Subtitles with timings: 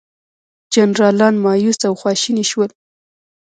[0.73, 2.69] جنرالان مأیوس او خواشیني شول.